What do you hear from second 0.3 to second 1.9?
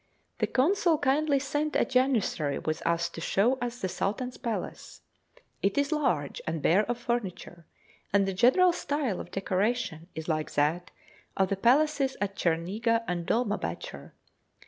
The Consul kindly sent a